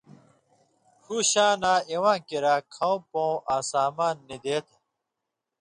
[1.03, 4.75] ݜُو شاناں اِواں کِریا کھؤں پوں آں سامان نیۡ دے تھہ۔